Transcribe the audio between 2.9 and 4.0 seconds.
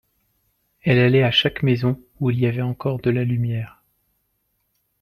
de la lumière.